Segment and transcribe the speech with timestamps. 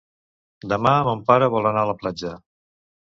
[0.71, 2.33] Demà mon pare vol anar a la platja.